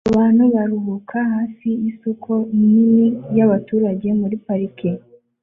Abantu 0.09 0.43
baruhuka 0.53 1.17
hafi 1.33 1.67
yisoko 1.81 2.31
nini 2.57 3.05
yabaturage 3.37 4.07
muri 4.19 4.35
parike 4.45 4.89